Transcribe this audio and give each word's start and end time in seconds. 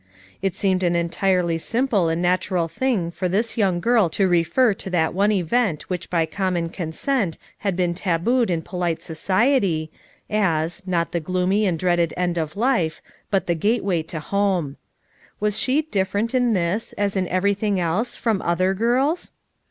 It 0.41 0.55
seemed 0.55 0.81
an 0.81 0.95
entirely 0.95 1.59
simple 1.59 2.09
and 2.09 2.23
natural 2.23 2.67
thing 2.67 3.11
for 3.11 3.29
this 3.29 3.55
young 3.55 3.79
girl 3.79 4.09
to 4.09 4.27
refer 4.27 4.73
to 4.73 4.89
that 4.89 5.13
one 5.13 5.31
event 5.31 5.91
which 5.91 6.09
by 6.09 6.25
common 6.25 6.69
con 6.69 6.91
sent 6.91 7.37
had 7.59 7.75
been 7.75 7.93
tabooed 7.93 8.49
in 8.49 8.63
polite 8.63 9.03
society, 9.03 9.91
as— 10.27 10.81
not 10.87 11.11
the 11.11 11.19
gloomy 11.19 11.67
and 11.67 11.77
dreaded 11.77 12.15
end 12.17 12.39
of 12.39 12.57
life— 12.57 12.99
but 13.29 13.45
the 13.45 13.53
gateway 13.53 14.01
to 14.01 14.19
home, 14.19 14.77
"Was 15.39 15.59
she 15.59 15.83
different 15.83 16.33
in 16.33 16.53
this, 16.53 16.93
as 16.93 17.15
in 17.15 17.27
everything 17.27 17.79
else, 17.79 18.15
from 18.15 18.41
other 18.41 18.73
girls? 18.73 19.31